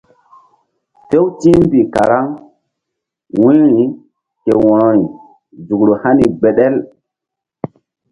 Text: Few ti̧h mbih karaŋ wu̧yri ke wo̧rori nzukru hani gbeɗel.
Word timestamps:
Few 1.09 1.25
ti̧h 1.39 1.57
mbih 1.63 1.87
karaŋ 1.93 2.25
wu̧yri 3.39 3.83
ke 4.43 4.53
wo̧rori 4.63 5.01
nzukru 5.59 5.93
hani 6.01 6.25
gbeɗel. 6.39 6.75